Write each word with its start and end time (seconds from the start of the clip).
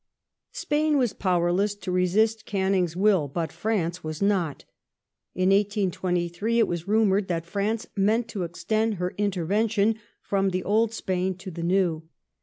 *'&pain 0.29 0.97
was 0.97 1.13
powerless 1.13 1.75
to 1.75 1.91
resist 1.91 2.47
Canning's 2.47 2.95
will, 2.95 3.27
but 3.27 3.51
France 3.51 4.03
was 4.03 4.19
not. 4.19 4.65
In 5.35 5.49
1823 5.49 6.57
it 6.57 6.67
was 6.67 6.87
rumoured 6.87 7.27
that 7.27 7.45
France 7.45 7.85
meant 7.95 8.27
to 8.29 8.41
extend 8.41 8.95
her 8.95 9.13
intervention 9.19 9.99
from 10.23 10.49
the 10.49 10.63
Old 10.63 10.91
Spain 10.91 11.35
to 11.37 11.51
the 11.51 11.61
New. 11.61 12.01